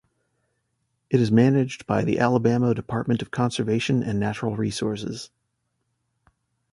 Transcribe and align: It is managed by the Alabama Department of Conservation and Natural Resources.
It 1.11 1.21
is 1.21 1.31
managed 1.31 1.85
by 1.85 2.03
the 2.03 2.17
Alabama 2.17 2.73
Department 2.73 3.21
of 3.21 3.29
Conservation 3.29 4.01
and 4.01 4.19
Natural 4.19 4.55
Resources. 4.55 5.29